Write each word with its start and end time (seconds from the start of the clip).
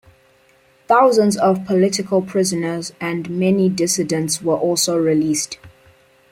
Thousands 0.87 1.37
of 1.37 1.63
political 1.63 2.23
prisoners 2.23 2.91
and 2.99 3.29
many 3.29 3.69
dissidents 3.69 4.41
were 4.41 4.57
also 4.57 4.97
released. 4.97 5.59